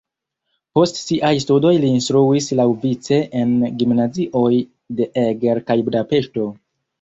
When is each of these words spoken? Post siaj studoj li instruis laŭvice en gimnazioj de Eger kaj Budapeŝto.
Post 0.77 0.95
siaj 1.01 1.33
studoj 1.43 1.73
li 1.83 1.91
instruis 1.97 2.47
laŭvice 2.61 3.19
en 3.43 3.51
gimnazioj 3.83 4.57
de 5.03 5.09
Eger 5.27 5.63
kaj 5.69 5.79
Budapeŝto. 5.93 6.49